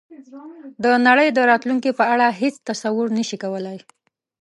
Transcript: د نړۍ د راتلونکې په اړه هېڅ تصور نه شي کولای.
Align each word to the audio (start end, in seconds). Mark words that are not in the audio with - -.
د 0.83 0.85
نړۍ 1.07 1.29
د 1.33 1.39
راتلونکې 1.51 1.91
په 1.99 2.03
اړه 2.13 2.27
هېڅ 2.41 2.55
تصور 2.69 3.07
نه 3.17 3.23
شي 3.29 3.37
کولای. 3.43 3.77